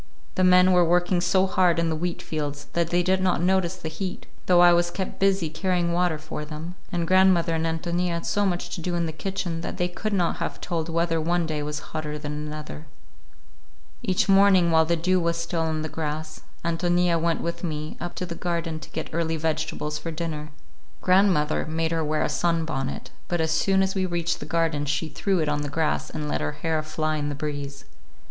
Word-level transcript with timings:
The 0.33 0.43
men 0.43 0.71
were 0.71 0.83
working 0.83 1.21
so 1.21 1.45
hard 1.45 1.77
in 1.77 1.89
the 1.91 1.95
wheatfields 1.95 2.69
that 2.73 2.89
they 2.89 3.03
did 3.03 3.21
not 3.21 3.39
notice 3.39 3.75
the 3.75 3.87
heat,—though 3.87 4.59
I 4.59 4.73
was 4.73 4.89
kept 4.89 5.19
busy 5.19 5.47
carrying 5.47 5.93
water 5.93 6.17
for 6.17 6.43
them,—and 6.43 7.07
grandmother 7.07 7.53
and 7.53 7.67
Ántonia 7.67 8.09
had 8.09 8.25
so 8.25 8.43
much 8.43 8.71
to 8.71 8.81
do 8.81 8.95
in 8.95 9.05
the 9.05 9.11
kitchen 9.11 9.61
that 9.61 9.77
they 9.77 9.87
could 9.87 10.11
not 10.13 10.37
have 10.37 10.59
told 10.59 10.89
whether 10.89 11.21
one 11.21 11.45
day 11.45 11.61
was 11.61 11.91
hotter 11.93 12.17
than 12.17 12.31
another. 12.33 12.87
Each 14.01 14.27
morning, 14.27 14.71
while 14.71 14.85
the 14.85 14.95
dew 14.95 15.19
was 15.19 15.37
still 15.37 15.61
on 15.61 15.83
the 15.83 15.87
grass, 15.87 16.41
Ántonia 16.65 17.21
went 17.21 17.41
with 17.41 17.63
me 17.63 17.95
up 18.01 18.15
to 18.15 18.25
the 18.25 18.33
garden 18.33 18.79
to 18.79 18.89
get 18.89 19.11
early 19.13 19.37
vegetables 19.37 19.99
for 19.99 20.09
dinner. 20.09 20.49
Grandmother 21.01 21.63
made 21.67 21.91
her 21.91 22.03
wear 22.03 22.23
a 22.23 22.27
sunbonnet, 22.27 23.11
but 23.27 23.39
as 23.39 23.51
soon 23.51 23.83
as 23.83 23.93
we 23.93 24.07
reached 24.07 24.39
the 24.39 24.47
garden 24.47 24.85
she 24.85 25.09
threw 25.09 25.37
it 25.37 25.47
on 25.47 25.61
the 25.61 25.69
grass 25.69 26.09
and 26.09 26.27
let 26.27 26.41
her 26.41 26.53
hair 26.53 26.81
fly 26.81 27.17
in 27.17 27.29
the 27.29 27.35
breeze. 27.35 27.85